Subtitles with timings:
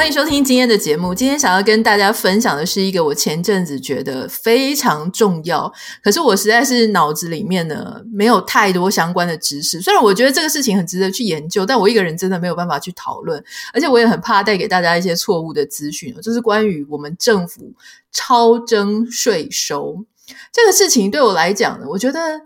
[0.00, 1.14] 欢迎收听今天的节目。
[1.14, 5.70] 今天想要跟大家分享的是一个我前阵子觉得非常重要，
[6.02, 9.78] 可是我实在是脑子里面呢没有太多相关的知识。
[9.82, 16.18] 虽然我觉得这个事情很值得去研究，但我一个人真的没有办法去讨论，而且我也很怕带给大家一些错误的资讯。
[16.22, 17.70] 就是关于我们政府
[18.10, 20.02] 超征税收
[20.50, 22.40] 这个事情，对我来讲呢，我觉得。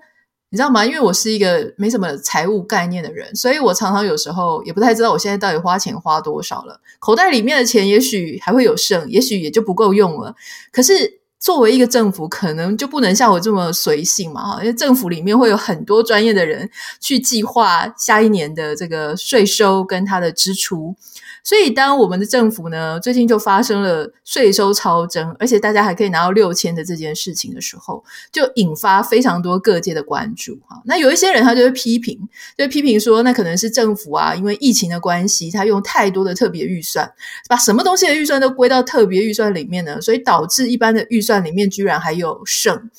[0.54, 0.86] 你知道吗？
[0.86, 6.80] 因为我是一个没什么财务概念的人，所以我常常有时候也不太知道我现在到底花钱花多少了。
[7.00, 10.32] 口袋里面的钱也许还会有剩，也许也就不够用了。
[10.70, 20.94] 可是作为一个政府，可能就不能像我这么随性嘛，因为政府里面会有很多专业的人去计划下一年的这个税收跟它的支出。
[21.44, 30.80] 所以，当我们的政府呢，最近就发生了税收超征，而且大家还可以拿到六千的这件事情的时候，就引发非常多各界的关注哈。
[30.86, 32.18] 那有一些人他就会批评，
[32.56, 37.12] 就批评说，那可能是政府啊，因为疫情的关系，他用太多的特别预算，
[37.46, 42.90] 把什么东西的预算都归到特别预算里面呢，所以导致一般的预算里面居然还有剩。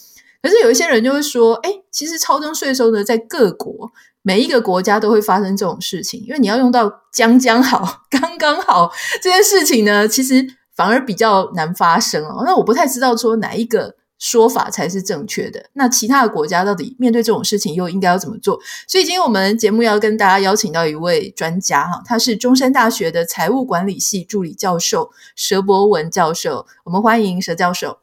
[0.43, 3.91] 可是有一些人就会说，哎，其实超征税收呢，在各国。
[4.27, 10.43] 每一个国家都会发生这种事情，因为你要用到将将好、 刚刚好这件事情呢，其实
[10.75, 12.41] 反而比较难发生哦。
[12.43, 15.63] 那我不太知道说哪一个说法才是正确的。
[15.73, 18.59] 那其他的国家到底面对这种事情又应该要怎么做？
[18.87, 26.65] 所以今天我们节目要跟大家邀请到一位专家哈，他是中山大学的财务管理系助理教授佘博文教授。
[26.83, 27.99] 我们欢迎佘教授。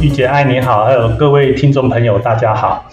[0.00, 2.90] 玉姐爱你好，还有各位听众朋友，大家好。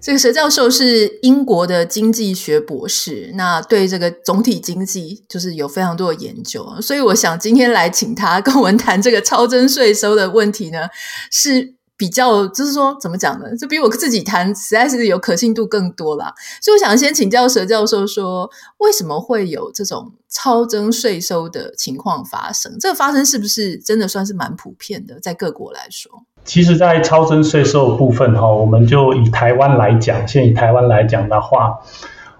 [0.00, 10.88] 这个佘教授是英国的经济学博士，那对这个总体经济就是有非常多的研究，所以我想今天来请他跟我们谈这个超征税收的问题呢，
[11.30, 11.74] 是。
[11.96, 13.56] 比较就是说，怎么讲呢？
[13.56, 16.32] 就比我自己谈，实在是有可信度更多啦。
[16.60, 22.76] 所以我想先请教佘教授说，为什么会有这种超征税收的情况发生？
[22.80, 26.10] 这个发生是不是真的算是蛮普遍的，在各国来说？
[26.44, 31.78] 其实，在超征税收的部分哈，我们就以台湾来讲，现在以台湾来讲的话，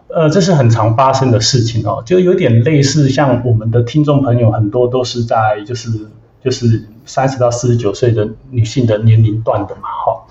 [0.09, 6.09] 呃，这是很常发生的事情哦，就有点类似像我们的听众朋友很多都是在就是。
[6.45, 10.27] 就是三十到四十九岁的女性的年龄段的嘛，哈，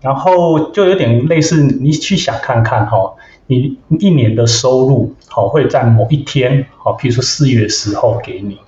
[0.00, 3.14] 然后就有点类似，你去想看看哈，
[3.48, 8.58] 你一年的收入好会在某一天，好，譬如说四月十号给你，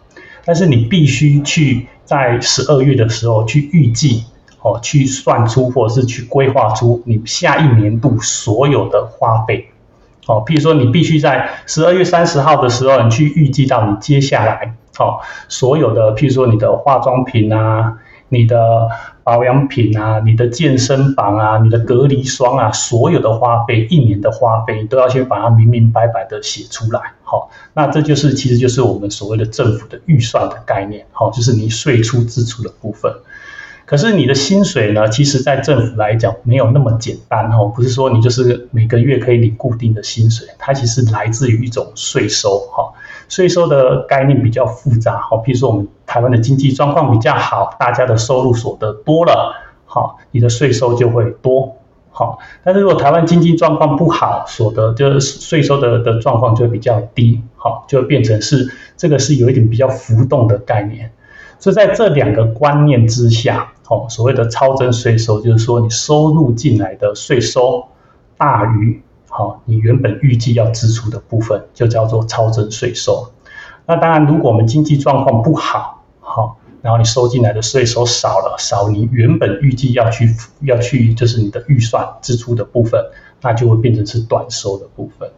[0.44, 4.24] 但是你必须去在十二月的时候去预计，
[4.62, 9.68] 哦，去算出或者是去规划出你下一年度所有的花费，
[10.26, 14.74] 哦，譬如说你必须在十二月三十号的时候，你去预计到你接下来。
[14.98, 17.98] 好，所有的，譬如说你的化妆品啊，
[18.30, 18.88] 你的
[19.22, 27.00] 保养品啊，你的健身房啊，你的隔离霜啊，所有的花费，一年的花费都要先把它明明白白的写出来。
[27.22, 31.06] 好，那这就是其实就是我们所谓的政府的预算的概念。
[31.12, 33.12] 好，就是你税出支出的部分。
[33.88, 37.50] 可是你的薪水呢，其实在政府来讲没有那么简单。
[37.50, 42.58] 哈，不是说你就是每个月可以领固定的薪水，它其实来自于一种税收。
[42.70, 42.92] 哈。
[43.30, 49.54] 税收的概念比较复杂，哈，譬如说我们台湾的经济状况比较好，大家的收入所得多了，
[49.86, 51.78] 好，你的税收就会多，
[52.10, 52.40] 好。
[52.62, 61.12] 但是如果台湾经济状况不好，所得就是税收的的状况就会比较低，好，就会变成是这个是有一点比较浮动的概念。
[61.58, 67.84] 所以在这两个观念之下，好，所谓的超增税收就是说你收入进来的税收
[68.36, 69.02] 大于。
[69.30, 73.30] 好，你原本预计要支出的部分就叫做超增税收。
[73.86, 83.00] 那当然，如果我们经济状况不好，好，然后你收进来的税收少了，少你原本预计要去要去就是你的预算支出的部分，
[83.42, 85.28] 那就会变成是短收的部分。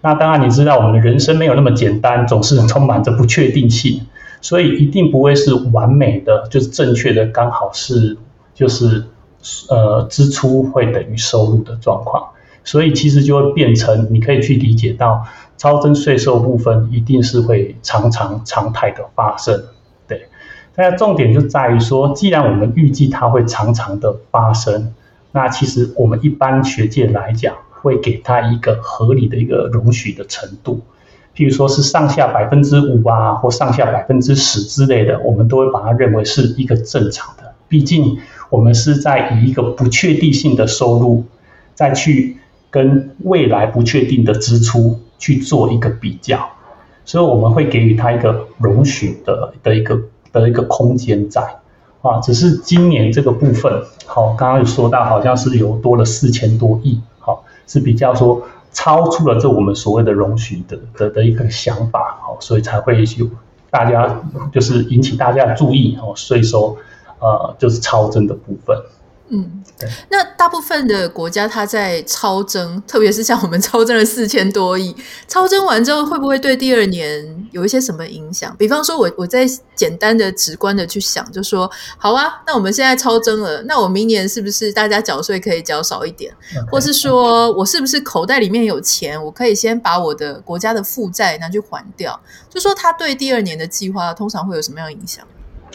[0.00, 4.06] 那当然，你知道我们的人生没有那么简单，总是充满着不确定性，
[4.46, 8.16] 所以一定不会是完美的，就是正确的，刚好是
[8.54, 9.02] 就是
[9.68, 12.28] 呃支出会等于收入的状况。
[12.62, 15.24] 所以其实就会变成，你可以去理解到，
[15.56, 19.64] 超增税收部分一定是会常常常态的发生，
[20.06, 20.28] 对。
[20.76, 24.94] 但重点就在于说，既然我们预计它会常常的发生，
[25.32, 30.82] 那其实我们一般学界来讲，会给它一个合理的一个容许的程度，
[31.36, 37.54] 譬如说是上下百分之五啊，或上下百分之十之类的，我们都会把它认为是一个正常的。
[37.68, 38.18] 毕竟
[38.50, 41.24] 我们是在以一个不确定性的收入
[41.74, 42.38] 再去。
[42.68, 46.46] 跟未来不确定的支出去做一个比较，
[47.06, 49.98] 所以我们会给予他一个容许的的一个
[50.30, 51.40] 的一个空间在
[52.02, 52.20] 啊。
[52.20, 53.72] 只是今年这个部分，
[54.04, 58.42] 好，刚刚有说到好像是有多了四千多亿，好，是比较说
[58.76, 63.26] 超出了这我们所谓的容许的的的一个想法，好，所以才会有
[63.70, 64.20] 大家
[64.52, 66.76] 就是引起大家注意哦，税收
[67.18, 68.76] 呃就是超征的部分。
[69.28, 69.88] 嗯，对。
[70.10, 74.94] 那大部分的国家，它在超征， 特别是像我们超征了四千多亿，
[75.26, 78.54] 超征完之后，会不会对第二年有一些什么影响？
[78.56, 79.44] 比方说我，我我在
[79.74, 81.68] 简单的、直观的去想，就说，
[81.98, 86.70] 好啊，那我们现在超征了，那我明年是不是大家缴税可以缴少一点？Okay.
[86.70, 92.18] 或是说我是不是口袋里面有钱，我可以先把我的国家的负债拿去还掉？
[92.48, 95.26] 就说它对第二年的计划，通常会有什么样的影响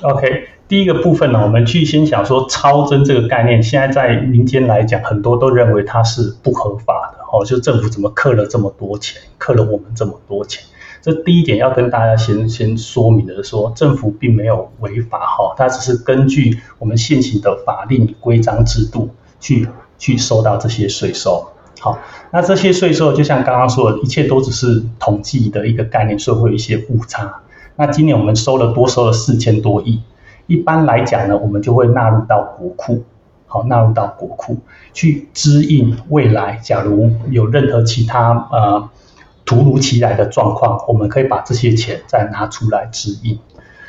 [0.02, 10.64] ？OK，第一个部分呢，我们去先想说超征这个概念，现在在民间来讲，很多都认为它是不合法的哦，就政府怎么课了这么多钱，课了我们这么多钱。
[11.02, 19.10] 这第一点要跟大家先先说明的是说，政府并没有违法哈，它只是根据我们现行的法令规章制度
[19.40, 19.68] 去
[19.98, 21.48] 去收到这些税收。
[21.80, 21.98] 好，
[22.32, 27.42] 那这些税收就像刚刚说的，一切都只是统计的一个概念，所以会有一些误差。
[27.82, 30.04] 那今年我们收了多收了四千多亿，
[30.46, 33.04] 一般来讲呢，我们就会纳入到国库，
[33.48, 34.60] 好，纳入到国库
[34.94, 38.88] 去支应未来，假如有任何其他呃
[39.46, 43.40] 突如其来的状况，我们可以把这些钱再拿出来支应。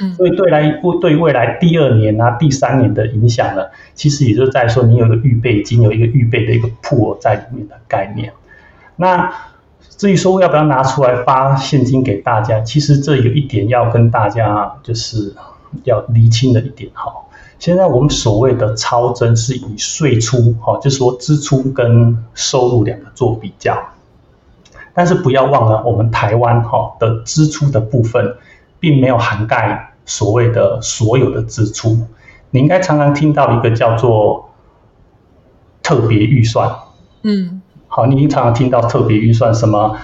[0.00, 8.32] 嗯，所以对来对未来第二年啊、第三年的影响呢，其实也就在说你有一个预备金，有一个预备的一个 pool 在里面的概念。
[8.96, 9.30] 那
[10.02, 15.32] 至于说要不要拿出来发现金给大家，其实这有一点要跟大家就是
[15.84, 17.12] 要厘清的一点哈。
[17.60, 23.80] 现在我们所谓的超增是以税出哈，就是说支出跟收入两个做比较，
[24.92, 28.34] 但是不要忘了，我们台湾哈的支出的部分
[28.80, 31.96] 并没有涵盖所谓的所有的支出。
[32.50, 34.50] 你应该常常听到一个叫做
[35.80, 36.68] 特别预算，
[37.22, 37.61] 嗯。
[37.94, 39.94] 好，你常常听到特别预算，什么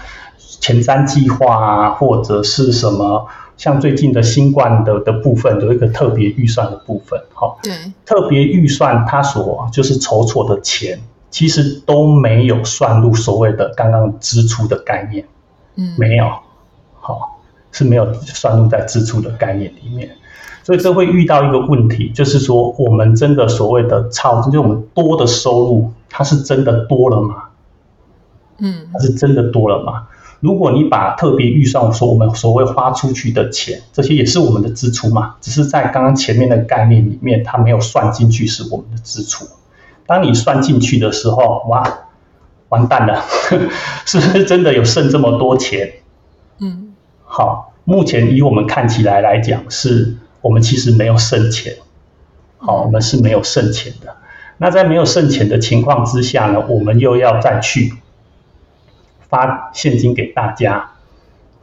[0.61, 3.27] 前瞻计划啊，或者是什么
[3.57, 7.19] 像最近的新冠的的部分，有一个特别预算的部分。
[7.33, 7.73] 好，对，
[8.05, 11.01] 特别预算它所就是筹措的钱，
[11.31, 15.25] 其实都没有算入所谓的刚刚支出的概念，
[15.77, 16.31] 嗯，没有，
[17.01, 17.41] 好，
[17.73, 20.11] 是没有算入在支出的概念里面，
[20.63, 27.45] 所以这会遇到一个问题，就是说我们真的所谓的超，就是我们多的收入，它是真的多了吗？
[28.59, 30.09] 嗯，它是真的多了吗？
[30.41, 39.47] 如果你把特别预算说我们所谓花出去的钱，这些也是我们的支出嘛，只是在刚刚前面的概念里面，它没有算进去是我们的支出。
[40.07, 41.83] 当你算进去的时候，哇，
[42.69, 43.25] 完蛋了，
[44.07, 45.95] 是不是真的有剩这么多钱？
[46.61, 46.95] 嗯，
[47.25, 51.75] 好，目前以我们看起来来讲，是我们其实没有剩钱，
[52.59, 54.15] 好，我们是没有剩钱的。
[54.59, 57.93] 那在没有剩钱的情况之下呢，我们又要再去。
[59.29, 60.91] 发现金给大家，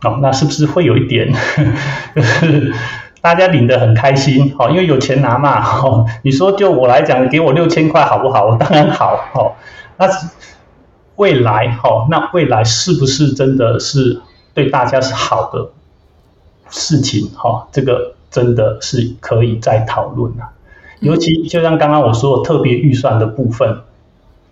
[0.04, 1.34] 哦，那是不是会有一点，
[2.16, 2.74] 就 是
[3.22, 8.46] 大家领得很开心，哦，因为有钱拿嘛，哦，你说就我来讲，给我六千块好不好？
[8.46, 9.54] 我当然好，哦，
[9.98, 10.08] 那
[11.16, 14.22] 未来，哦，那未来是不是真的是
[14.54, 15.72] 对大家是好的
[16.70, 17.32] 事情？
[17.36, 20.54] 哈，这个真的是可以再讨论啊，
[21.00, 23.82] 尤其就像刚刚我说的特别预算的部分。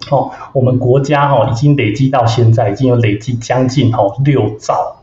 [0.10, 4.98] 哦，我们国家哦已经累积到现在，已经有累积将近哦六兆，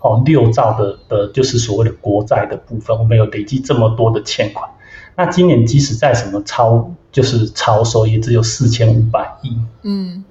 [0.00, 4.70] 哦六兆的的，就是所谓的国债的部分，我们有累积这么多的欠款。
[5.16, 9.58] 那今年即使在什么超，就是超收，也只有四千五百亿。
[9.82, 10.24] 嗯，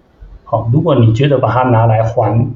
[0.46, 2.56] 好，如果你觉得把它拿来还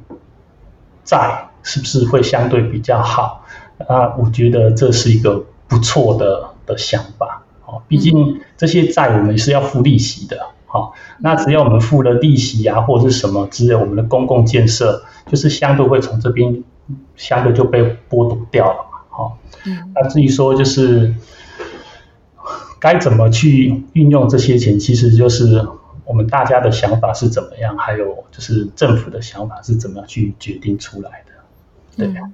[1.04, 3.44] 债，是不是会相对比较好？
[3.88, 7.44] 啊，我觉得这是一个不错的的想法。
[7.66, 10.38] 哦，毕竟这些债我们是要付利息的。
[10.72, 16.64] 好，那只要我们付了利息啊，或者是什么之类，我们的公共建设就是相对会从这边
[17.18, 19.00] 相对就被剥夺掉了嘛。
[19.10, 21.14] 好，嗯，那至于说就是
[22.80, 25.68] 该怎么去运用这些钱，其实就是
[26.06, 31.34] 我们大家的想法是怎么样，还有就是政府的想法是怎么样去决定出来的，
[31.98, 32.08] 对。
[32.08, 32.34] 嗯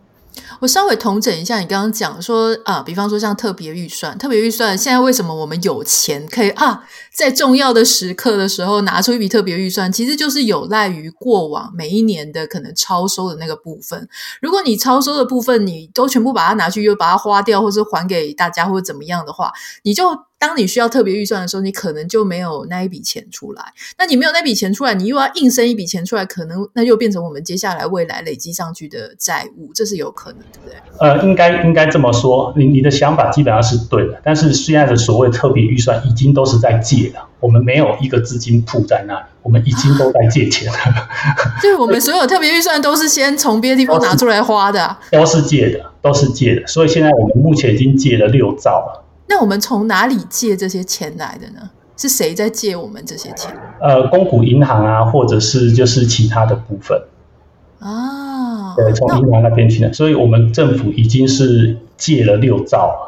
[0.59, 6.83] 我稍微统整一下，你刚刚讲说啊，比方说像特别预算，特别预算现在为什么我们有钱可以啊，
[7.17, 14.07] 在重要的时刻的时候拿出一笔特别预算，其实就是有赖于过往每一年的可能超收的那个部分。
[14.39, 20.03] 如果你超收的部分你都全部把它拿去又把它花掉，或是还给大家或者怎么样的话，你就
[20.37, 23.73] 当你需要特别预算的时候，你可能就没有那一笔钱出来。
[23.97, 30.75] 那你没有那笔钱出来，你又要硬生一笔钱出来，可能那又变成我们接下来未来累积上去的债务，这是有可能，对不对？
[30.99, 34.21] 呃，应该应该这么说，你你的想法基本上是对的。
[34.23, 40.77] 但是现在的所谓特别预算，已经都是在借的，我们没有一个资金铺在那里，我们已经都在借钱了。
[41.61, 46.65] 就是我们所有特别预算都是先从别的地方拿出来花的，都是借的，都是借的。
[46.67, 49.03] 所以现在我们目前已经借了六兆了。
[49.27, 51.69] 那我们从哪里借这些钱来的呢？
[51.99, 53.51] 是谁在借我们这些钱？
[53.81, 57.01] 呃，公股银行啊，或者是就是其他的部分
[57.79, 58.75] 啊。
[58.75, 63.06] 对，从银行那边去的，所以我们政府已经是借了六兆了。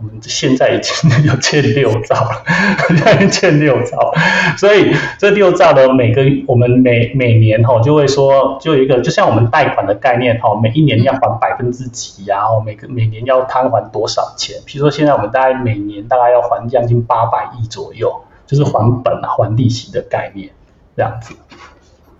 [0.00, 2.42] 我们现在已经有欠六兆了，
[3.30, 4.14] 欠六兆，
[4.56, 14.56] 所以这六兆的每个我们每每年哈就会说，就有一个就像我们贷款的概念哈，每一年要还百分之几呀，然后每个每年要摊还多少钱？
[14.64, 20.48] 比如说现在我们大概每年大概要还将近八百亿左右，就是还本还利息的概念
[20.96, 21.34] 这样子。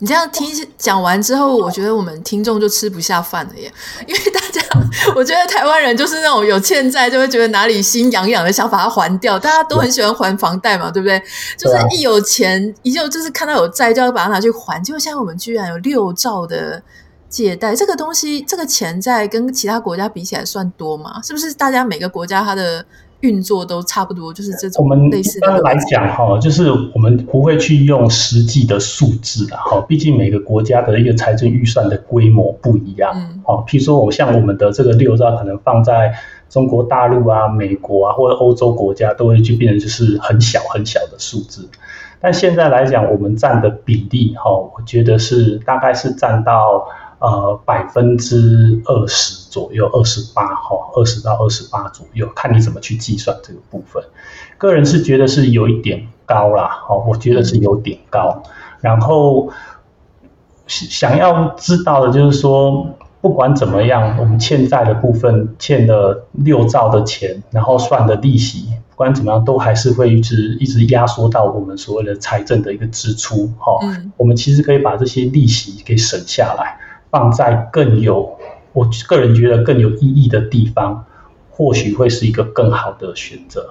[0.00, 3.70] 你这样听讲完之后，我觉得我们听众就吃不下饭了耶，
[4.06, 4.62] 因为大家，
[5.14, 9.38] 我觉得台湾人就是那种有欠债就会觉得哪里心痒痒的，想把它还掉。
[9.38, 11.22] 大家都很喜欢还房贷嘛，对不对？
[11.56, 14.82] 就是一有钱，一就就是看到有债就要把它拿去还。
[14.82, 16.82] 结果现在我们居然有六兆的
[17.28, 21.20] 借贷，这个东西，这个钱在跟其他国家比起来算多吗？
[21.22, 21.52] 是不是？
[21.52, 22.84] 大家每个国家它的。
[23.20, 25.46] 运作都差不多，就是这种类似的。
[25.46, 36.14] 我们一般来讲，哈，就是我们不会去用实际的数字的，哈，毕竟每个国家的一个财政预算的规模不一样，嗯，好，譬如说，我像我们的这个六兆，可能放在
[36.48, 41.68] 中国大陆啊、美国啊或者欧洲国家，都会就变成就是很小很小的数字。
[42.20, 46.88] 但现在来讲，我们占的比例，哈，我觉得是大概是占到。
[47.20, 54.02] 呃，百分之二十左右，二十八哈，二十到二十八左右，看你怎么去计算这个部分。
[54.56, 58.42] 个人是觉得是有一点高啦，哦，我觉得是有点高。
[58.80, 59.50] 然后
[60.66, 62.86] 想要知道的就是说，
[63.20, 73.78] 不管怎么样，我们欠债的部分欠了六兆的钱，然后算的利息，不管怎么样，都还是会一直一直压缩到我们所谓的财政的一个支出，哈。
[73.82, 74.10] 嗯。
[74.16, 76.78] 我们其实可以把这些利息给省下来。
[77.10, 78.38] 放在更有，
[78.72, 81.04] 我个人觉得更有意义的地方，
[81.50, 83.68] 或许会是一个更好的选择。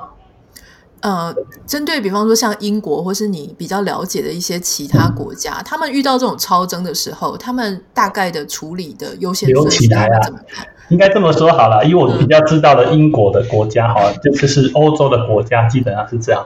[1.01, 1.33] 呃，
[1.65, 10.67] 针对比方说像英国，或是你比较了解的一些其他国家，嗯、他们遇到这种超征的时候，他们大概的处理的优先顺序怎么看？
[10.89, 16.45] 应该这么说好了，因为我比较知道的英国的国家，哈、嗯，就是欧洲的国家，基本上是这样，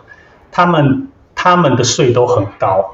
[0.52, 2.94] 他们他们的税都很高，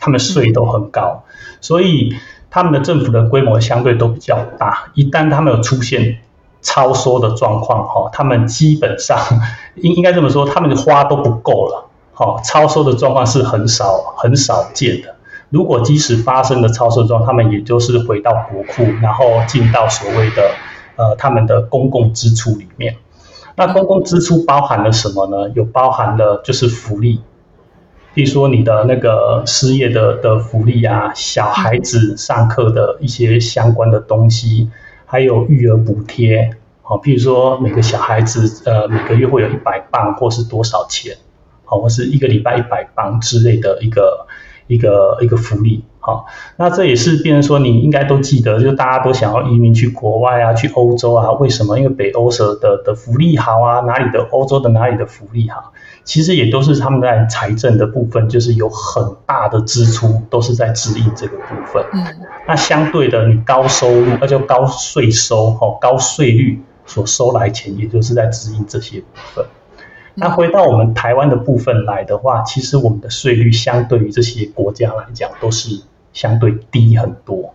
[0.00, 1.30] 他们税都很高，嗯、
[1.60, 2.16] 所以。
[2.50, 6.18] 他们的政府的规模相对都比较大，一旦他们有出现
[6.62, 9.18] 超收的状况，哈，他们基本上
[9.76, 15.14] 应应该这么说，他们的花都不够了，哈，超收的状况是很少很少见的。
[15.50, 20.50] 如果即使发生了超收状，他们也就是回到国库，然后进到所谓的
[20.96, 22.96] 呃他们的公共支出里面。
[23.56, 25.50] 那公共支出包含了什么呢？
[25.54, 27.20] 有包含了就是福利。
[28.18, 34.68] 比如说你的那个失业的的福利啊，小孩子上课的一些相关的东西，
[35.06, 36.50] 还有育儿补贴，
[36.82, 41.16] 好，比如说每个小孩子呃每个月会有一百磅或是多少钱，
[41.64, 44.26] 好，或是一个礼拜一百磅之类的一个
[44.66, 46.24] 一个一个福利，好，
[46.56, 51.78] 那这也是变成说你应该都记得，就大家都想要移民去国外啊，去欧洲啊，为什么？
[51.78, 55.74] 因为北欧的的的福利好啊，哪里的欧洲的哪里的福利好？
[56.04, 61.84] 其实也都是他们在财政的部分，就是有很大的支出，都是在指引这个部分。
[61.92, 62.02] 嗯，
[62.46, 69.44] 那相对的，你高收入，那就高税收，哈，高税率所收来钱，也就是在指引这些部分。
[70.20, 77.54] 那回到我们台湾的部分来的话，其实我们的税率相对于这些国家来讲，都是相对低很多。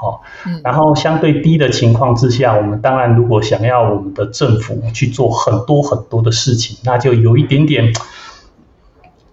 [0.00, 0.22] 好，
[0.62, 7.92] 然后相对低的情况之下，我们当然如果想要我们的政府去做很多很多的事情，那就有一点点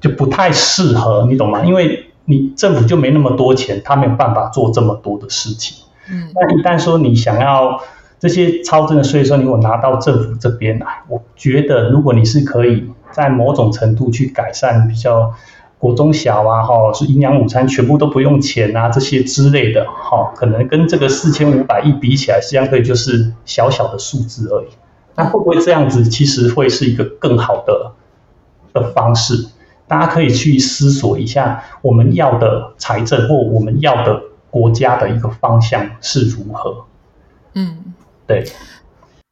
[0.02, 1.64] 就不太适合，你懂吗？
[1.64, 5.86] 因为你政府就没那么多钱，他没有办法做这么多的事情。
[6.10, 7.80] 嗯，那一旦说你想要
[8.20, 15.36] 这些超征的税收，你我拿到政府这边来，我觉得如果你是可以在某种程度去改善比较。
[15.78, 24.68] 国中小啊，哈，是营养午餐全部都不用钱啊，这些之类的，哈，可能跟这个四千五百亿比起来，相对就是小小的数字而已。
[25.16, 27.92] 那会不会这样子，其实会是一个更好的
[28.74, 29.48] 的方式？
[29.88, 36.86] 大家可以去思索一下，我们要的财政或我们要的国家的一个方向是如何？
[37.54, 37.94] 嗯，
[38.26, 38.46] 对。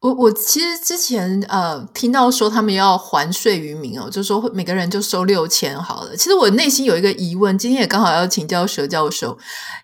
[0.04, 6.14] 我我其实之前呃听到说他们要还税于民哦，就说每个人就收六千好了。
[6.14, 9.38] 其实我内心有一个疑问，今天也刚好要请教佘教授，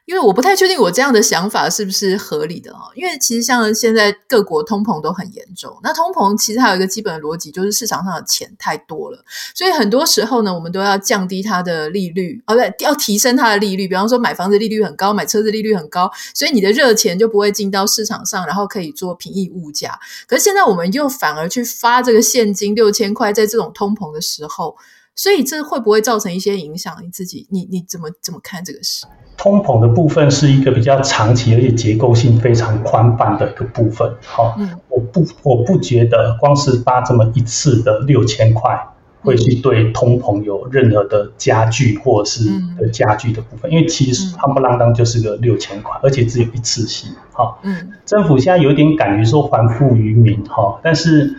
[0.04, 2.92] 因为我不太确定我这样的想法是不是合理的哦。
[2.94, 9.24] 因为其实像现在各国通膨都很严重，那通膨其实还有一个基本的逻辑，就是市场上的钱太多了，
[9.54, 13.88] 所以很多时候呢，我们都要降低它的利率，哦对，要提升它的利率。
[13.88, 19.98] 比方说买房子利率很高，买车子利率很高，所以你的热钱就不会进到市场上，然后可以做平抑物价。
[20.26, 24.76] 可是现在我们又反而去发这个现金六千块，在这种通膨的时候，
[25.14, 26.96] 所以这会不会造成一些影响？
[27.02, 29.06] 你自己，你你怎么怎么看这个事？
[29.36, 34.14] 通膨的部分是一个比较长期而且结构性非常宽泛的一个部分。
[34.22, 38.78] 好，嗯，我不我不觉得光是发这么一次的六千块。
[39.22, 47.10] 会去对通膨有任何的加剧或者是的加剧的部分，嗯、因为其实夯不啷当就是个六千块，而且只有一次性。
[47.32, 51.36] 哈，嗯，政府现在有点敢于说还富于民，哈，但是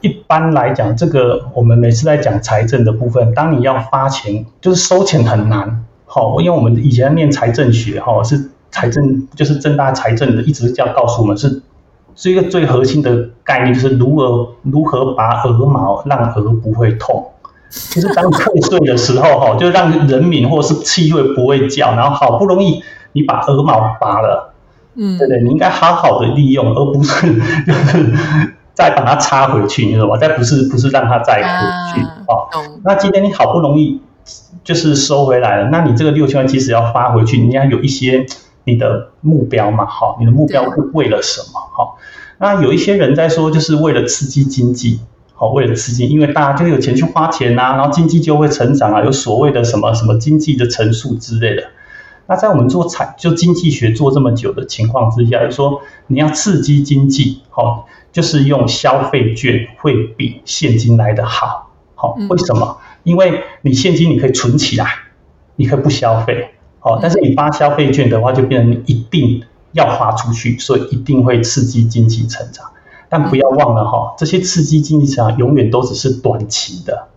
[0.00, 11.62] 一般来讲，这个我们每次在讲财政的部分，当你要发钱，就是收钱很难，好，因为我们以前念财政学，哈，是财政就是正大财政的，一直叫告诉我们是。
[12.20, 17.24] 是一个最核心的概念，就是如何如何拔鹅毛，让鹅不会痛。
[17.70, 22.82] 就是当课税的时候，哈，就让人民或是企业不会叫，然后好不容易
[23.12, 24.52] 你把鹅毛拔了，
[24.96, 25.42] 嗯，对不对？
[25.44, 27.34] 你应该好好的利用，而不是
[27.64, 28.12] 就是
[28.74, 30.16] 再把它插回去，你知道吗？
[30.16, 32.48] 再不是不是让它再回去，哦，
[32.82, 34.00] 那今天你好不容易
[34.64, 38.26] 就是收回来了，那你这个六千万其实要发回去，你要有一些。
[38.68, 41.58] 你的目标嘛，好，你的目标是为了什么？
[41.72, 41.96] 好，
[42.36, 45.00] 那有一些人在说，就是为了刺激经济，
[45.32, 51.62] 好，为了刺激，因为大家就有钱去花钱呐，然后经济就会成长啊，有所谓的什么什么经济的乘数之类的。
[52.26, 62.76] 那在我们做财就经济学做这么久的情况之下，就说你要刺激经济，好，就是用消费券会比现金来的好，好，为什么？
[63.02, 64.92] 因为你现金你可以存起来，
[65.56, 66.50] 你可以不消费。
[66.88, 69.42] 好，但是你发消费券的话，就变成你一定
[69.72, 72.64] 要花出去，所以一定会刺激经济成长。
[73.10, 77.08] 但不要忘了哈，这些刺激经济成长永远都只是短期的。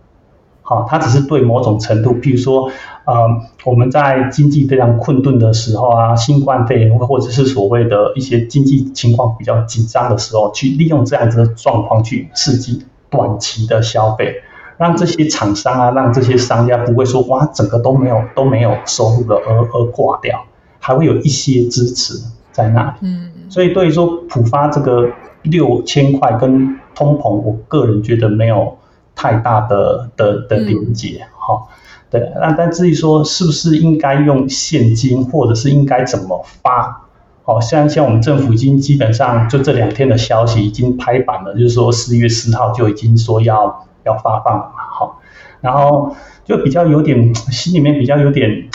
[0.60, 2.70] 好，它只是对某种程度，譬如说，
[3.06, 3.26] 呃，
[3.64, 14.42] 我们在经济非常困顿的时候啊，新冠肺炎或者是所谓的一些经济情况比较紧张的时候，去利用这样子的状况去刺激短期的消费。
[14.78, 20.44] 让这些厂商啊，让这些商家不会说哇，整个都没有都没有收入了而而挂掉，
[20.80, 22.14] 还会有一些支持
[22.50, 22.92] 在那里。
[23.02, 25.08] 嗯，所以对于说浦发这个
[25.42, 28.76] 六千块跟通膨，我个人觉得没有
[29.14, 31.26] 太大的的的连接。
[31.38, 31.68] 哈、嗯，
[32.10, 32.32] 对。
[32.40, 37.02] 那但至于说是不是应该用现金，或者是应该怎么发？
[37.44, 43.86] 好像像我们政府已经基本上就这两天的消息已经拍板了，就是说四月四号就已经说要。
[44.04, 45.20] 要发放嘛，好，
[45.60, 48.68] 然后就比较有点 心里面比较有点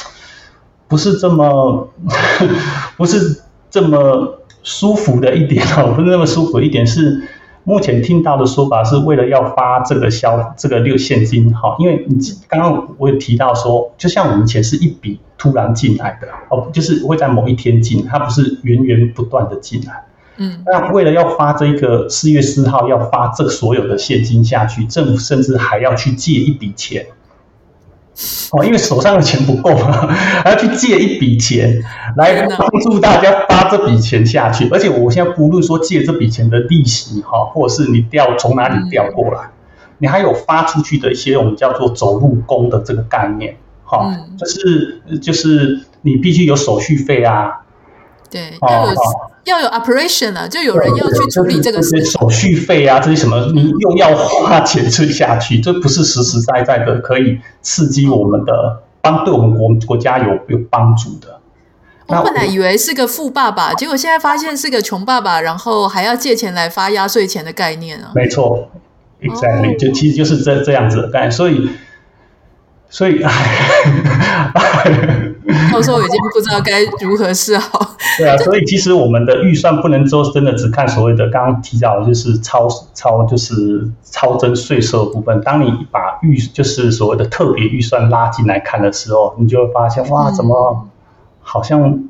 [0.88, 1.90] 不是这么
[2.98, 7.22] 不是这么舒服的一点哦，不是那么舒服一点是
[7.64, 20.06] 目前听到的说法是为了要发这个消这个六现金哈，因为你刚刚我有提到说，就像我们钱是一笔突然进来的哦，就是会在某一天进，它不是源源不断的进来。
[20.38, 27.08] 嗯，那为了要发这个四月四号要发这所有的现金下去，政府甚至还要去借一笔钱，
[28.52, 31.84] 哦，因为手上的钱不够嘛，还要去借一笔钱
[32.18, 34.70] 来帮助大家发这笔钱下去。
[34.70, 39.50] 而且我现在不论说借这笔钱的利息哈，或者是你调从哪里调过来，
[39.98, 47.62] 你还有发出去的一些我们叫做走路工的这个概念，哈，就是就是你必须有手续费啊。
[48.30, 48.94] 对，要有
[49.48, 61.40] 要有 operation 啊，就有人要去处理这个事，手续费啊，这些什么，你又要花钱去下去，这不是实实在在的可以刺激我们的，帮对我们国国家有有帮助的。
[62.08, 68.12] 我本来以为是个富爸爸，结果现在发现是个穷爸爸，然后还要借钱来发压岁钱的概念啊。
[68.16, 68.70] 没错
[69.22, 71.70] ，exactly，哦，就其实就是这这样子的概念，所以。
[72.90, 73.20] 所以，
[75.72, 77.96] 教授已经不知道该如何是好。
[78.18, 85.40] 对啊， 所以其实我们的预算不能说真的只看所谓的刚刚提到的就是超超就是超征税收的部分。
[85.42, 90.88] 当你把预就是所谓的特别预算拉进来看的时候，你就会发现哇，怎么
[91.40, 92.04] 好像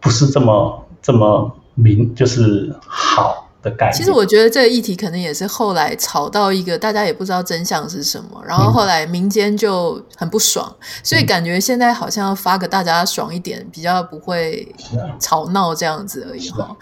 [0.00, 3.39] 不是这么这么明就是好。
[3.62, 3.92] 的概念。
[3.92, 14.74] 其实我觉得这个议题可能也是后来吵到一个大家也不知道真相是什么，然后后来民间就很不爽，嗯、所以感觉现在好像要发个大家爽一点，比较不会
[15.18, 16.76] 吵闹这样子而已哈。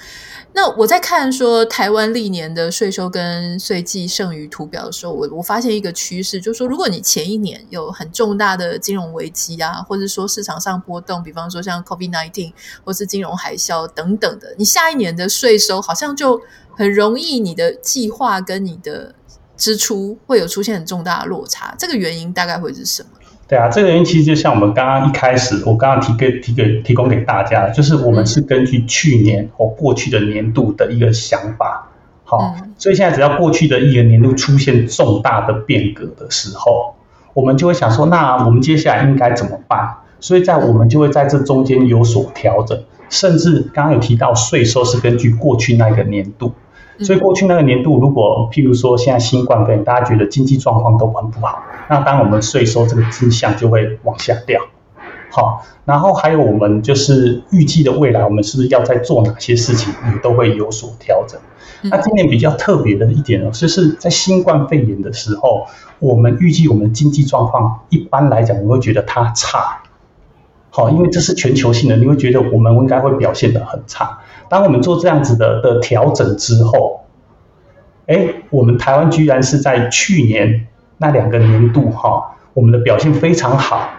[0.55, 16.41] 那我在看说台湾历年的税收跟税季剩余图表的时候，我我发现一个趋势，就是说如果你前一年有很重大的金融危机啊，或者说市场上波动，比方说像 COVID-19 或是金融海啸等等的，你下一年的税收好像就
[16.79, 19.13] 很容易，你的计划跟你的
[19.57, 21.75] 支出会有出现很重大的落差。
[21.77, 23.09] 这个原因大概会是什么？
[23.49, 31.91] 对啊，这个原因其实就像我们刚刚一开始，我刚刚提给提给提供给大家，就是我们是根据去年或过去的年度的一个想法，
[32.23, 36.95] 好，嗯，所以现在只要过去的一个年度出现重大的变革的时候，
[37.35, 39.97] 我们就会想说，那我们接下来应该怎么办？
[40.21, 46.53] 所以在我们就会在这中间有所调整，甚至刚刚有提到税收是根据过去那个年度。
[47.01, 54.61] 所以过去那个年度，如果譬如说现在新冠肺炎，大家觉得经济状况都很不好，那当我们税收这个迹象就会往下掉。
[55.31, 61.39] 好，然后还有我们就是预计的未来，我们是不是要在做哪些事情，也都会有所调整。
[61.83, 65.67] 那今年比较特别的一点呢，就是在新冠肺炎的时候，
[66.01, 69.83] 我们预计我们经济状况一般来讲，我们会觉得它差。
[70.71, 74.19] 好，因为这是全球性的，你会觉得我们应该会表现得很差。
[74.49, 77.01] 当我们做这样子的的调整之后，
[78.07, 83.91] 哎，我们台湾居然是在去年那两个年度哈，我们的表现非常好，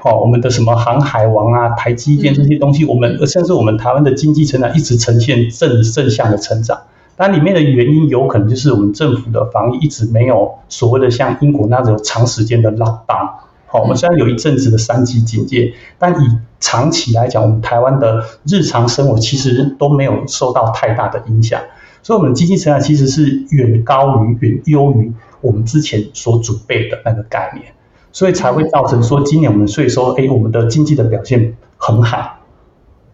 [0.00, 6.80] 好，我们的什么航海王啊、台积电这些东西，我们甚至我们台湾的经济成长一直呈现正正向的成长。
[7.16, 13.30] 但里面的原因有可能就是我们政府的防疫一直没有所谓的像英国那种长时间的 lockdown。
[13.70, 16.26] 好，我们虽然有一阵子的三级警戒，但以
[16.58, 21.60] 长期来讲，我们台湾的日常生活其实都没有受到太大的影响，
[22.02, 27.74] 所以，我们经济成长其实是远高于、远优于我们之前所准备的那个概念，
[28.10, 32.38] 所以才会造成说今年我们税收，哎，我们的经济的表现很好，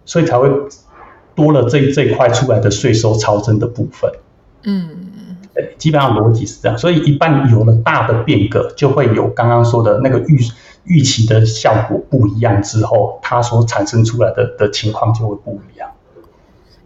[0.05, 0.49] 所以才会
[1.35, 4.11] 多了这这一块出来的税收超增的部分。
[4.63, 5.11] 嗯。
[5.79, 10.39] 基本上逻辑是这样，所以一旦有了大的变革，就会有刚刚说的那个预
[10.85, 15.91] 预期的效果不一样之后，它所产生出来的的情况就会不一样。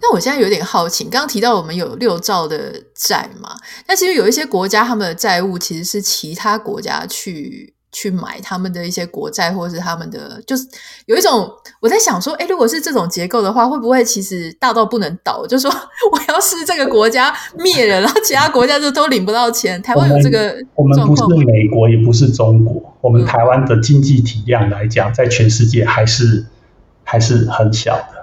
[0.00, 7.74] 那我现在有点好奇，刚刚提到我们有六兆的债嘛，那其实有一些国家他们的债务其实是其他国家去。
[7.90, 10.66] 去买他们的一些国债，或者是他们的，就是
[11.07, 15.46] 有一种我在想说，哎，如果是这种结构的话，会不会其实大到不能倒？
[15.46, 15.81] 就是说
[16.12, 19.81] 我要是这个国家灭了，然后其他国家就都领不到钱。
[19.83, 20.57] 台湾有这个？
[20.74, 26.46] 我们不是美国，也不是中国，我们台湾的经济体量来讲，在全世界还是
[27.05, 28.17] 还是很小的。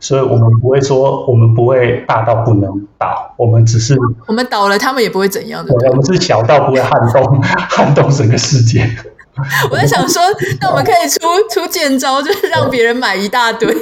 [0.00, 3.94] 所以我们不会说，我们不会大到不能倒，我们只是
[4.26, 5.72] 我们倒了，他们也不会怎样的。
[5.90, 8.88] 我们是小到不会撼动 撼动整个世界。
[9.70, 10.20] 我在想说，
[10.60, 13.72] 那我们可以出出剑招，就是让别人买一大堆，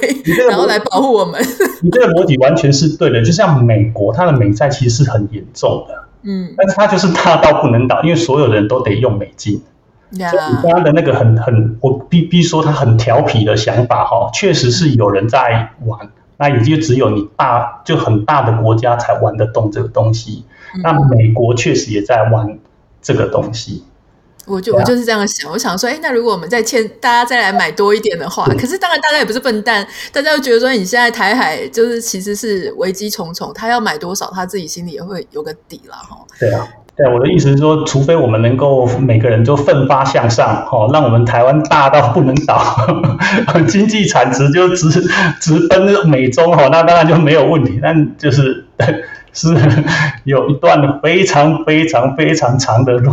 [0.48, 1.40] 然后来保护我们。
[1.82, 9.62] 你这个逻辑完全是对的，就像美国，它的美债其实是很严重的，嗯，但是它就是大到不能倒，因为所有人都得用美金。
[10.10, 20.44] 你刚刚的那个很很，我必必须说他很调皮的想法哈，确实是有人在玩，那也就只有你大就很大的国家才玩得动这个东西。
[20.82, 22.58] 那美国确实也在玩
[23.02, 23.84] 这个东西。
[24.46, 36.16] 我就我就是这样想，我想说，哎，那如果我们再欠大家再来买多一点的话，可是当然大家也不是笨蛋，大家又觉得说，你现在台海就是其实是危机重重，他要买多少，他自己心里也会有个底了哈。
[36.40, 36.66] 对啊。
[36.98, 42.60] 对，我的意思是说，除非我们能够每个人都奋发向上，哦，让我们台湾大到不能倒，
[43.68, 44.90] 经济产值就直
[45.40, 47.78] 直奔美中，哦，那当然就没有问题。
[47.82, 48.66] 但就是。
[49.30, 49.54] 是
[50.24, 53.12] 有一段非常非常非常长的路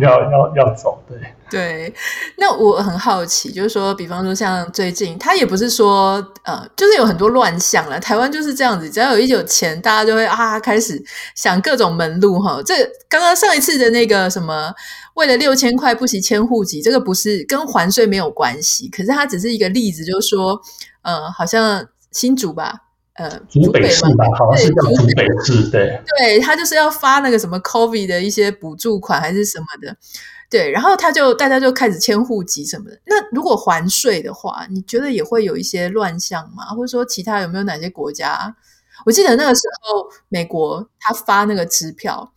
[0.00, 1.18] 要要要走，对
[1.50, 1.94] 对。
[2.36, 7.98] 那我很好奇，就是说，比方说像最近，他也不是说呃，就是有很多乱象了。
[8.00, 11.02] 台湾就是这样子，只要有一有钱，大家就会啊开始
[11.34, 12.60] 想各种门路哈。
[12.64, 12.74] 这
[13.08, 14.72] 刚刚上一次的那个什么，
[15.14, 20.60] 为了六千块不惜迁户籍，这个不是跟还税没有关系，可是它只是一个例子，就是说，
[21.02, 22.85] 呃，好像新竹吧。
[23.18, 29.96] 呃，竹北市吧，好像是叫竹北市，对，对，他就是要发那个什么 COVID 的一些补助款还是什么的，
[30.50, 33.00] 对，然后他就大家就开始迁户籍什么的。
[33.06, 36.66] 那如果还税的话，你觉得也会有一些乱象吗？
[36.66, 38.54] 或者说其他有没有哪些国家？
[39.04, 42.32] 我记得那个时候美国他发那个支票，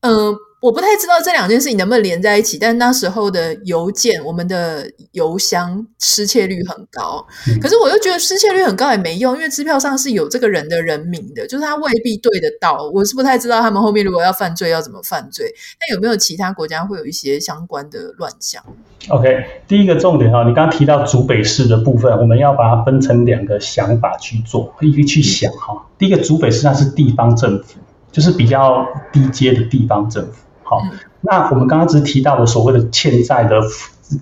[0.00, 7.24] 嗯、呃，我不太知道这两件事情能不能连在一起，但那时候的邮件，我们的邮箱失窃率很高。
[7.46, 12.90] 嗯、可是我又觉得失窃率很高也没用，因为支票上是有这个人的人名的，就是他未必对得到。
[12.94, 15.46] 我是不太知道他们后面如果要犯罪要怎么犯罪。
[15.78, 18.62] 那有没有其他国家会有一些相关的乱象
[19.08, 25.74] ？OK，第一个重点哈，你刚刚提到竹北市的部分，我们要把它分成两个想法去做，一个去想哈。
[25.74, 27.78] 嗯、第一个竹北市它是地方政府，
[28.16, 30.46] 就是比较低阶的地方政府。
[30.62, 30.80] 好，
[31.20, 33.60] 那我们刚刚只是提到的所谓的欠债的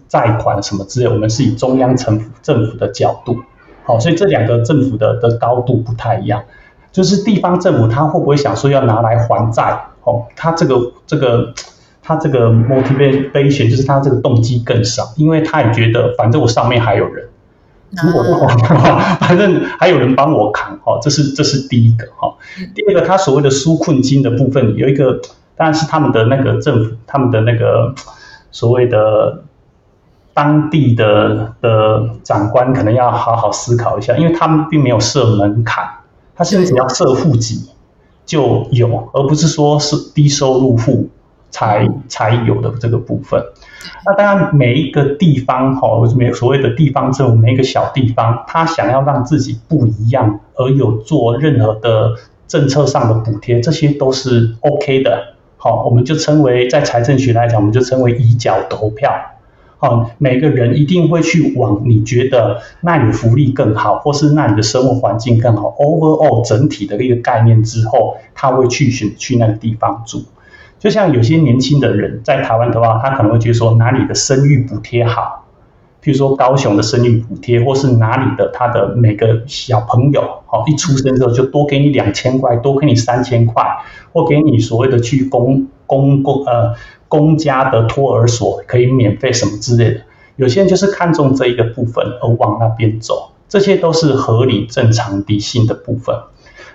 [0.09, 3.37] 债款什么之类，我们是以中央政府政府的角度，
[3.85, 6.43] 好，所以这两个政府的的高度不太一样。
[6.91, 9.81] 就是地方政府他会不会想说要拿来还债？
[10.03, 11.55] 哦，他这个这个
[12.03, 17.29] 他这个 motivation 就是他这个动机更少，因为他也觉得反正我上面还有人，
[18.03, 20.79] 如果不还的话， 反正还有人帮我扛。
[20.85, 22.07] 哦，这是这是第一个。
[22.17, 22.35] 哈，
[22.75, 25.21] 第二个他所谓的纾困金的部分有一个。
[25.57, 27.95] 当然是他们的那个政府，他们的那个
[28.51, 29.45] 所谓的
[30.33, 35.89] 当地的的长官，可能要好好思考一下，因为他们并没有设门槛，
[36.35, 37.71] 他现在只要设户籍
[38.27, 41.09] 就有，而不是说是低收入户
[41.55, 43.41] 才才有的这个部分。
[44.05, 52.15] 那当然，每一个地方哈，没有所谓的地方政府，每一个小地方，他想要让自己不一样，而有做任何的
[52.49, 55.35] 政策上的补贴，这些都是 OK 的。
[55.57, 59.13] 好，我们就称为在财政学来讲，我们就称为以脚投票。
[59.77, 70.25] 好，每个人一定会去往你觉得那里福利更好，或是那你的生活环境更好，overall 整体的一个概念之后，他会去选去那个地方住。
[70.85, 75.47] 就像有些年轻的人在台湾的话，他可能会觉得说哪里的生育补贴好。
[76.03, 83.65] 譬如说高雄的生育补贴，或是哪里的他的每个小朋友，好，一出生之后就多给你两千块，多给你三千块，
[84.13, 86.75] 或给你所谓的去公公公呃
[87.09, 90.03] 公家的托儿所可以免费什么之类的。
[90.37, 96.15] 有些人就是看中这一个部分而往那边走，这些都是合理、正常、理性的部分。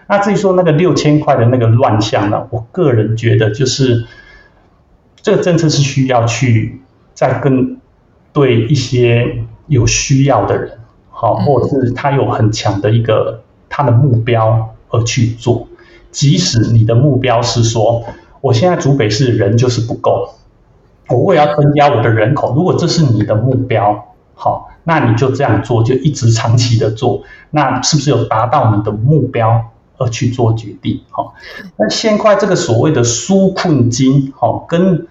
[0.10, 4.06] 那至于说那个六千块的那个乱象呢，我个人觉得就是
[5.22, 6.82] 这个政策是需要去
[7.14, 7.78] 再跟。
[8.32, 10.78] 对一些有需要的人，
[11.10, 15.68] 好，或者是他有很强的一个他的目标而去做，
[16.12, 18.06] 即使你的目标是说，
[18.40, 20.36] 我现在竹北市人就是不够，
[21.08, 31.02] 我为了要增加我的人口，如果这是你的目标，好，那你就这样做，就一直长期的做，那是不是有达到你的目标而去做决定？
[31.10, 31.36] 好，
[31.78, 35.08] 那现块这个所谓的纾困金，好，跟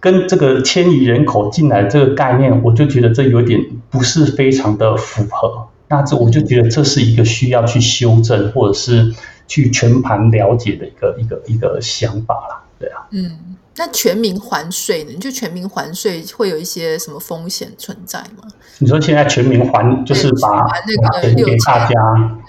[0.00, 5.68] 跟这个迁移人口进来这个概念，我就觉得这有点不是非常的符合。
[5.88, 9.14] 那这我就觉得这是一个需要去修正或者是
[9.46, 12.64] 去全盘了解的一个一个一个想法了。
[12.78, 15.10] 对啊，嗯，那全民还税呢？
[15.14, 18.48] 你就全民还税会有一些什么风险存在吗？
[18.78, 21.94] 你说现在全民还就是把那个钱给大家，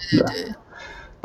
[0.09, 0.51] 对对，对。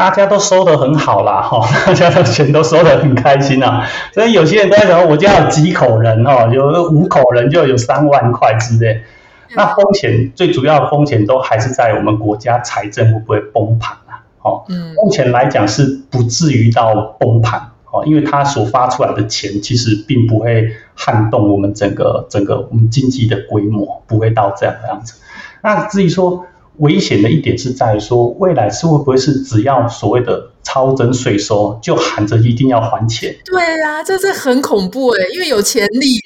[0.01, 3.87] 大家都收得很好啦，哈，大家的钱都收得很开心啊。
[4.15, 9.03] 所以有些人都在想，我家有几口人哦，有五口人就有三万块之类。
[9.51, 14.25] 那风险最主要的风险都还是在我们国家财政会不会崩盘啊？
[14.41, 14.65] 哦，
[14.97, 17.61] 目前来讲是不至于到崩盘
[17.93, 25.21] 哦，因为它所发出来的钱其实并不会撼动我们整个整个我们经济的规模，不会到这样的样子。
[25.61, 26.47] 那至于说。
[26.81, 33.35] 危险的一点是在于说，未来是会不会是只要所谓的超征税收，就喊着一定要还钱？
[33.45, 36.19] 对呀、啊，这是很恐怖诶，因为有潜力。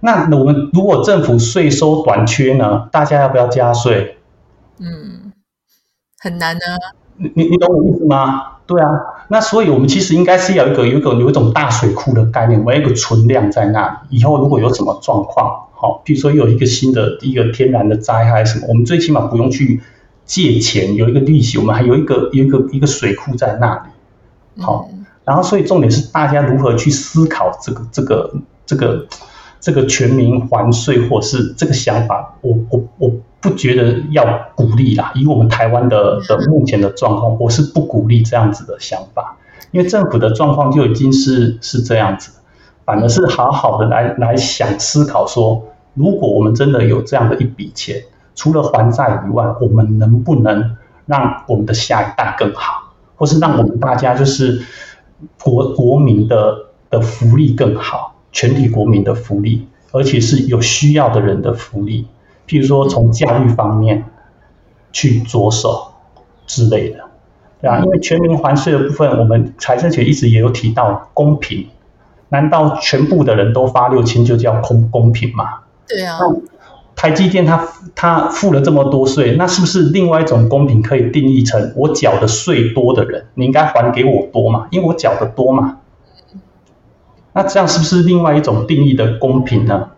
[0.00, 2.88] 那我们如果政府税收短缺呢？
[2.90, 4.16] 大家要不要加税？
[4.80, 5.32] 嗯，
[6.18, 6.60] 很难呢。
[7.18, 8.58] 你你你懂我意思吗？
[8.66, 8.88] 对啊，
[9.28, 15.68] 那所以我们其实应该是要有一个有一个有一种大水库的概念，我们有一个存量在那里，以后如果有什么状况。
[15.82, 19.80] 好，比如说有一个新的一个天然的灾害什么，我们最起码不用去
[20.24, 24.62] 借钱，有一个利息，我们还有一个有一个一个水库在那里。
[24.62, 24.88] 好，
[25.24, 28.32] 然后所以重点是大家如何去思考这个这个
[28.64, 29.06] 这个
[29.58, 35.10] 这个全民还税，或是这个想法，我我我不觉得要鼓励啦。
[35.16, 39.36] 以我们台湾的的目前的状况，我是不鼓励这样子的想法，
[39.72, 42.30] 因为政府的状况就已经是是这样子，
[42.84, 45.64] 反而是好好的来来想思考说。
[45.94, 48.02] 如果我们真的有这样的一笔钱，
[48.34, 50.76] 除了还债以外，我们能不能
[51.06, 54.62] 让我们的下一代更好，或是让我们大家就是
[55.42, 62.06] 国国民的的福利更好，全体国民的福利，而且是有需要的人的福利，
[62.48, 64.04] 譬如说从教育方面
[64.92, 65.92] 去着手
[66.46, 67.04] 之类的，
[67.60, 71.68] 对啊，因为全民还税的部分，我们财政学一直也有提到公平。
[72.30, 75.64] 难道全部的人都发六千就叫公公平吗？
[75.92, 76.18] 对啊。
[76.94, 84.68] 台积电它它付了这么多税，那是不是另外一种公平可以定义成我缴的税多的人，你应该还给我多嘛？
[84.70, 85.78] 因为我缴的多嘛。
[87.32, 89.88] 那这样是不是另外一种定义的公平呢？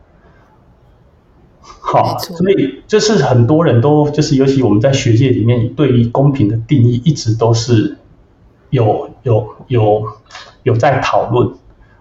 [1.60, 7.98] 好，所以这是很多人都就是，尤其我们在学界里面，对于公平的定义一直都是
[8.70, 10.04] 有有有
[10.62, 11.54] 有在讨论。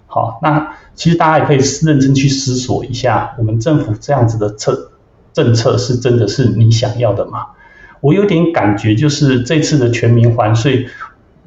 [0.06, 4.92] 好，那其实大家也可以认真去思索一下，我们政府这样子的策
[5.34, 7.48] 政策是真的是你想要的吗？
[8.02, 10.88] 我有点感觉，就是这次的全民还税，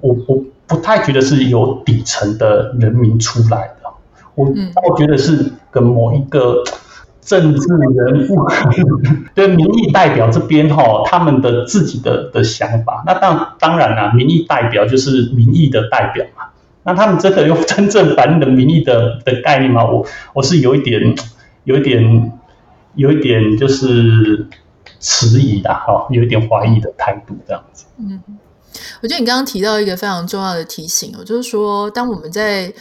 [0.01, 3.91] 我我不太觉得是由底层的人民出来的，
[4.35, 6.65] 我我觉得是跟某一个
[7.21, 8.45] 政治人物
[9.37, 13.05] 的民意代表这边哈，他们的自己的的想法。
[13.07, 16.47] 那当当然啦，民意代表就是民意的代表嘛。
[16.87, 19.85] 那他们真的有真正反映的民意的的概念吗？
[19.85, 21.03] 我我是有一点，
[21.65, 22.33] 有一点，
[22.95, 24.47] 有一点就是
[25.01, 27.87] 迟疑的哈，有一点怀疑的态度这样子。
[27.99, 28.23] 嗯，
[29.03, 32.73] 我觉得你刚刚提到一个非常重要的提醒哦，就是说，当我们在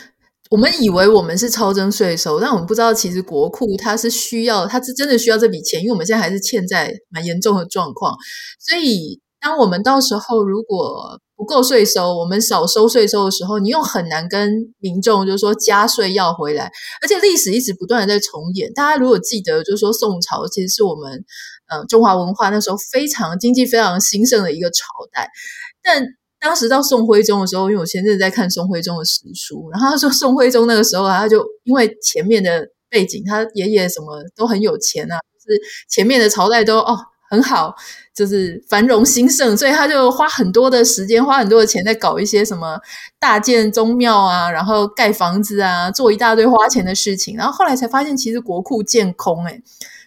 [0.51, 8.15] 我们以为我们是超征税收，但我们不知道其实国库它是需要，它是真的需要这笔钱，因为我们现在还是欠债蛮严重的状况，
[8.59, 18.73] 所以当我们到时候如果不够税收，我们少收税收的时候，你又很难跟民众就是说加税要回来，而且历史一直不断的在重演。
[18.73, 21.23] 大家如果记得，就是说宋朝其实是我们
[21.67, 25.29] 呃中华文化那时候非常经济非常兴盛的一个朝代。
[25.83, 26.03] 但
[26.39, 36.97] 当时到宋徽宗的时候，因为我前阵在看宋徽宗的史书，然后他说宋徽宗那个时候他就因为前面的背景，他爷爷什么都很有钱啊，是前面的朝代都哦
[37.29, 37.75] 很好。
[38.13, 42.79] 就是繁荣兴盛，所以他就花很多的时间，花很多的钱在搞一些什么
[43.19, 47.35] 大建宗庙啊，然后盖房子啊，做一大堆花钱的事情。
[47.35, 49.61] 然后后来才发现，其实国库建空，诶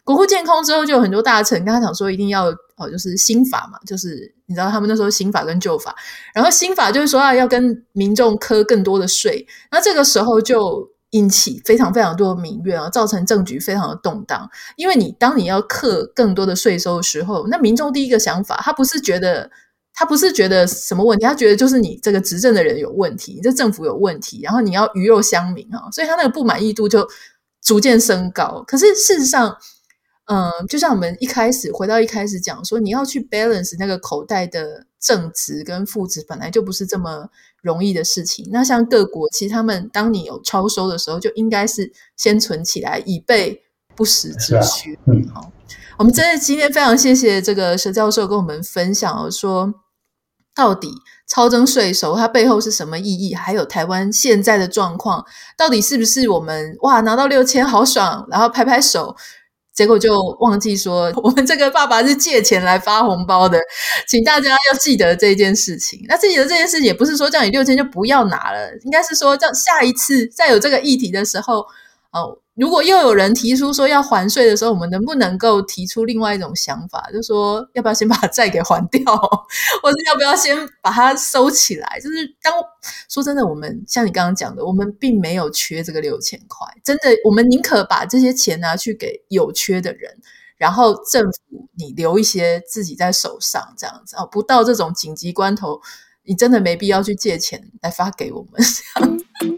[0.04, 5.94] 国库建空之后，就有很多大臣跟他讲说，一定要哦，就是新法嘛，就是你知道他们那时候新法跟旧法，
[6.32, 10.88] 然后新法就是说啊，要跟民众课更多的税，那这个时候就。
[11.10, 14.50] 引起非常非常多的民怨啊，造成政局非常的动荡。
[14.76, 19.50] 因为你当你要克更多的税收的时候，那民众第一个想法，他不是觉得
[19.94, 27.08] 他不是觉得什么问题，他觉得就是你这个执政的人有问题，你这政府有问题，然后你要鱼肉乡民啊，所以他那个不满意度就
[27.62, 28.62] 逐渐升高。
[28.66, 29.56] 可是事实上，
[30.26, 37.30] 嗯，就像我们一开始回到一开始讲说，你要去 balance 那个口袋的正值跟负值，本来就不是这么
[37.62, 38.48] 容易的事情。
[38.50, 43.62] 那像各国，其实他们当你有超收的时候，就应该是先存起来，以备
[43.96, 44.94] 不时之需。
[44.94, 45.52] 啊、嗯，好，
[45.98, 49.74] 我们真的今天非常谢谢这个佘教授跟我们分享说，
[50.54, 50.90] 到底
[51.26, 53.34] 超征税收它背后是什么意义？
[53.34, 55.24] 还有台湾现在的状况，
[55.56, 59.16] 到底是不是我们哇拿到六千好爽，然后拍拍手。
[59.78, 63.60] 结果就忘记说， 我们这个爸爸是借钱来发红包的，
[64.08, 66.04] 请大家要记得这件事情。
[66.08, 71.64] 那记得这件事情也不是说叫你六千就不要拿了，应该是说叫下一次再有这个议题的时候，
[72.10, 72.38] 哦。
[72.58, 79.00] 如果又有人提出说要还税的时候，我们能不能够提出另外一种想法，就说要不要先把债给还掉，
[79.80, 82.00] 或者要不要先把它收起来？
[82.02, 82.52] 就是当
[83.08, 90.16] 说真的，我们像你刚刚讲的，我们并没有缺这个六千块，真的，我们宁可把这些钱拿去给有缺的人，
[90.56, 95.80] 然后政府你留一些自己在手上，这样子哦，不到这种紧急关头，
[96.24, 99.57] 你真的没必要去借钱来发给我们这样子。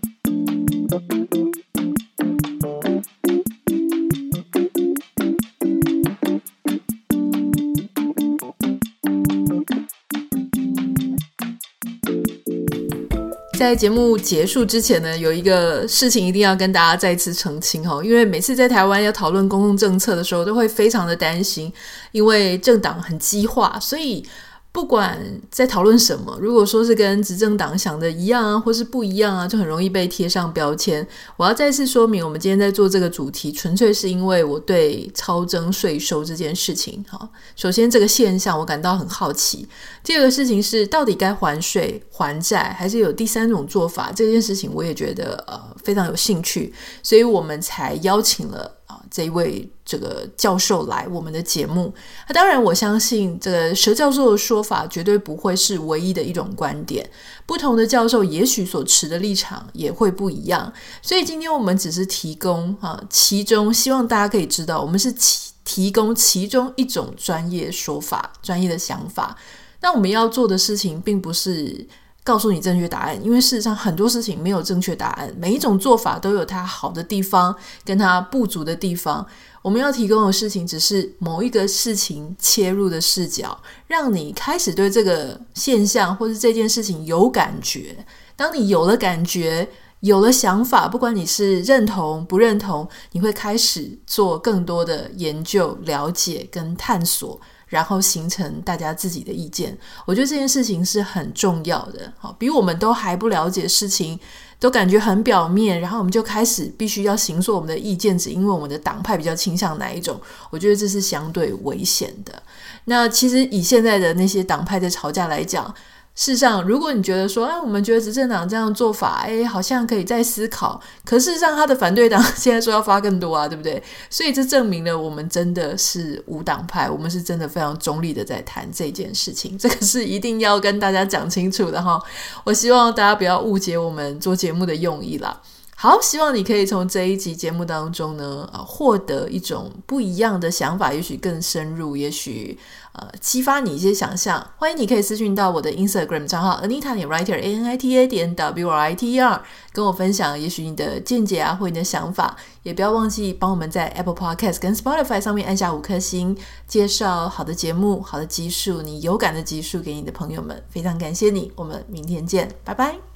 [13.60, 21.70] 在节目结束之前呢，有一个事情一定要跟大家再次澄清哈，因为每次在台湾要讨论公共政策的时候，都会非常的担心，
[22.10, 24.24] 因为政党很激化，所以。
[24.72, 25.18] 不管
[25.50, 31.04] 在讨论什么，如果说是跟执政党想的一样啊，或是不一样啊，就很容易被贴上标签。
[31.36, 39.68] 我要再次说明，我们今天在做这个主题，纯粹是因为我对超征税收这件事情，哈，首先这个现象我感到很好奇。
[40.04, 44.12] 第二个事情是，到底该还税还债，还是有第三种做法？
[44.14, 48.76] 这件事情我也觉得呃非常有兴趣，所以我们才邀请了。
[49.10, 51.92] 这一位这个教授来我们的节目，
[52.28, 57.08] 那当然我相信这个蛇教授的说法绝对不会是唯一的一种观点，
[57.46, 69.36] 不同的教授也许所持的立场也会不一样，所以今天我们只是提供啊，其中希望大家可以知道，我们是提提供其中一种专业说法、专业的想法。
[69.82, 71.86] 那我们要做的事情，并不是
[72.22, 77.54] 告诉你正确答案，因为事实上很多事情没有正确答案，每一种做法都有它好的地方
[77.84, 79.26] 跟它不足的地方。
[79.62, 88.04] 我们要提供的事情只是某一个事情切入的视角，让你开始对这个现象或是这件事情有感觉。
[88.36, 89.68] 当你有了感觉，
[90.00, 97.38] 有了想法，不管你是认同不认同，你会开始做更多的研究、了解跟探索，
[97.70, 99.74] 然后形成大家自己的意见。
[100.04, 102.12] 我觉得这件事情是很重要的。
[102.18, 104.18] 好，比我们都还不了解事情，
[104.58, 110.20] 都感觉很表面，然后我们就开始必须要形塑我们的意见，只因为我们的党派比较倾向哪一种。
[110.50, 112.42] 我觉得这是相对危险的。
[112.84, 115.72] 那其实以现在的那些党派在吵架来讲，
[116.16, 120.78] 事实上，如果你觉得说，哎，我们觉得执政党这样做法，哎，好像可以再思考。
[121.04, 123.82] 可事实上，他的反对党现在说要发更多啊，对不对？
[124.10, 129.56] 所以这证明了我们真的是无党派，我们是真的非常中立的在谈这件事情。
[129.56, 131.98] 这个是一定要跟大家讲清楚的哈。
[132.44, 135.40] 我希望大家不要误解我们做节目的用意啦。
[135.74, 142.58] 好，希望你可以从这一集节目当中呢，呃，获得一种不一样的想法，也许更深入，也许
[142.92, 144.50] 呃，激发你一些想象。
[144.56, 149.12] 欢迎你可以私讯到我的 Instagram 账号 Anita 点 Writer A N I T A 点 W R I T
[149.12, 152.36] E R，跟我分享，也许你的见解啊，或你的想法。
[152.62, 156.36] 也不要忘记帮我们在 Apple Podcast 跟 Spotify 上面按下五颗星，
[156.66, 160.62] 介绍好的节目、好的集数，你有感的集数给你的朋友们。
[160.68, 163.09] 非常感谢你，我们明天见，拜拜。